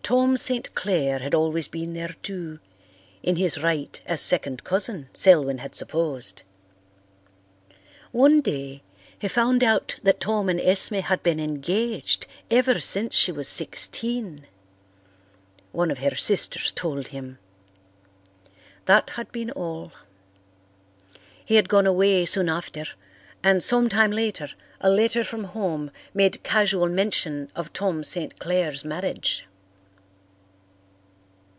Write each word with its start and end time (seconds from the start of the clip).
Tom 0.00 0.36
St. 0.38 0.74
Clair 0.74 1.18
had 1.18 1.34
always 1.34 1.66
been 1.68 1.92
there 1.92 2.14
too, 2.22 2.60
in 3.22 3.34
his 3.36 3.58
right 3.58 4.00
as 4.06 4.20
second 4.22 4.62
cousin, 4.64 5.08
Selwyn 5.12 5.58
had 5.58 5.74
supposed. 5.74 6.40
One 8.12 8.40
day 8.40 8.82
he 9.18 9.26
found 9.28 9.62
out 9.62 9.96
that 10.04 10.20
Tom 10.20 10.48
and 10.48 10.58
Esme 10.60 10.94
had 11.00 11.22
been 11.22 11.38
engaged 11.40 12.26
ever 12.50 12.78
since 12.80 13.14
she 13.14 13.30
was 13.32 13.48
sixteen; 13.48 14.46
one 15.72 15.90
of 15.90 15.98
her 15.98 16.14
sisters 16.14 16.72
told 16.72 17.08
him. 17.08 17.36
That 18.86 19.10
had 19.10 19.30
been 19.32 19.50
all. 19.50 19.92
He 21.44 21.56
had 21.56 21.68
gone 21.68 21.86
away 21.88 22.24
soon 22.24 22.48
after, 22.48 22.84
and 23.42 23.62
some 23.64 23.88
time 23.90 24.12
later 24.12 24.48
a 24.80 24.88
letter 24.88 25.22
from 25.24 25.44
home 25.44 25.90
made 26.14 26.42
casual 26.44 26.88
mention 26.88 27.50
of 27.56 27.72
Tom 27.74 28.02
St. 28.04 28.38
Clair's 28.38 28.84
marriage. 28.86 29.44